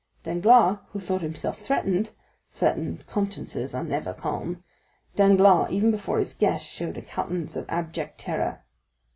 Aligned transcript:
Danglars, 0.23 0.79
who 0.93 0.99
thought 0.99 1.21
himself 1.21 1.59
threatened 1.59 2.09
(certain 2.49 3.03
consciences 3.05 3.75
are 3.75 3.83
never 3.83 4.15
calm),—Danglars 4.15 5.69
even 5.69 5.91
before 5.91 6.17
his 6.17 6.33
guests 6.33 6.67
showed 6.67 6.97
a 6.97 7.03
countenance 7.03 7.55
of 7.55 7.69
abject 7.69 8.17
terror. 8.17 8.63